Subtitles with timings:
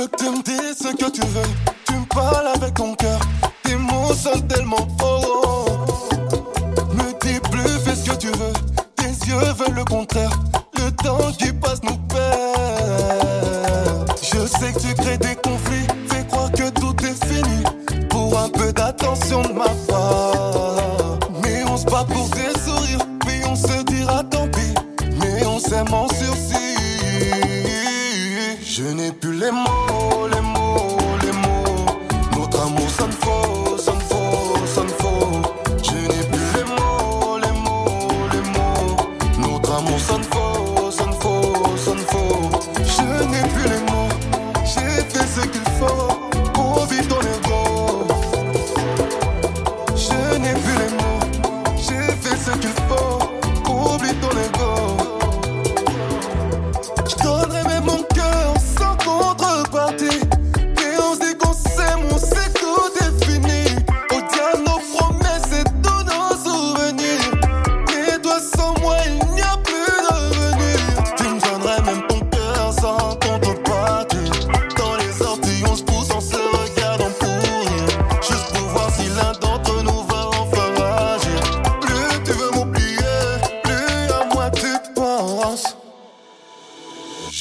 [0.00, 1.50] Tu me dis ce que tu veux,
[1.86, 3.20] tu me parles avec ton cœur.
[3.62, 6.08] Tes mots sont tellement forts.
[6.94, 8.52] Me dis plus, fais ce que tu veux.
[8.96, 10.30] Tes yeux veulent le contraire.
[10.78, 12.30] Le temps qui passe nous perd.
[14.22, 17.62] Je sais que tu crées des conflits, fais croire que tout est fini.
[18.08, 19.99] Pour un peu d'attention de ma part.
[29.40, 32.00] Les mots, les mots, les mots.
[32.36, 35.40] Notre amour sonne faux, sonne faux, sonne faux.
[35.82, 38.96] Je n'ai plus les mots, les mots, les mots.
[39.38, 42.50] Notre amour sonne faux, sonne faux, sonne faux.
[42.84, 43.89] Je n'ai plus les mots,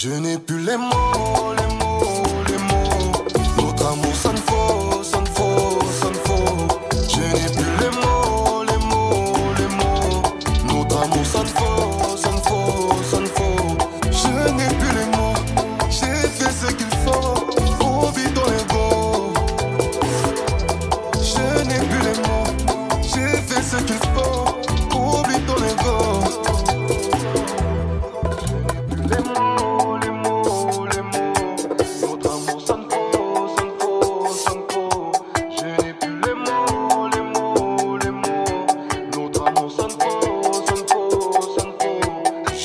[0.02, 1.54] Je n'ai plus les mots,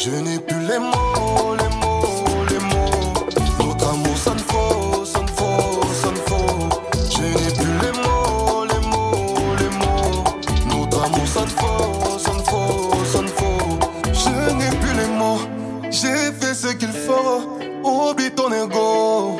[0.04, 3.64] Je n'ai plus les mots, les mots, les mots.
[3.64, 6.68] Notre amour sonne faux, sonne faux, sonne faux.
[7.10, 10.76] Je n'ai plus les mots, les mots, les mots.
[10.76, 13.78] Notre amour sonne faux, sonne faux, sonne faux.
[14.12, 15.40] Je n'ai plus les mots,
[15.90, 17.58] j'ai fait ce qu'il faut.
[17.82, 19.38] Oublie ton ego.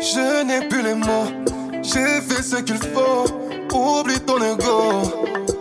[0.00, 1.30] Je n'ai plus les mots,
[1.84, 3.26] j'ai fait ce qu'il faut.
[3.72, 5.51] Oublie ton ego.